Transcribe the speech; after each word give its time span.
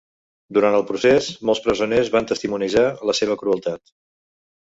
Durant 0.57 0.77
el 0.77 0.85
procés, 0.91 1.27
molts 1.49 1.61
presoners 1.65 2.09
van 2.15 2.29
testimoniejar 2.33 2.87
la 3.11 3.17
seva 3.21 3.37
crueltat. 3.45 3.95